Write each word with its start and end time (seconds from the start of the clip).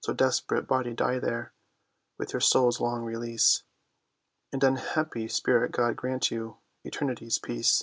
So 0.00 0.12
desperate 0.12 0.66
body 0.66 0.92
die 0.92 1.18
there, 1.18 1.54
with 2.18 2.34
your 2.34 2.40
soul's 2.40 2.78
long 2.78 3.04
release, 3.04 3.62
And 4.52 4.62
unhappy 4.62 5.28
spirit 5.28 5.72
God 5.72 5.96
grant 5.96 6.30
you 6.30 6.58
Eternity's 6.84 7.38
peace! 7.38 7.82